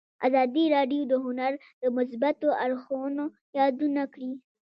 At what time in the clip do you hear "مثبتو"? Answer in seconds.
1.97-2.47